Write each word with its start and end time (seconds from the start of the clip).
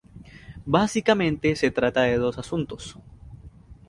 Básicamente 0.65 1.55
se 1.55 1.69
trata 1.69 2.01
de 2.01 2.17
dos 2.17 2.39
asuntos. 2.39 2.97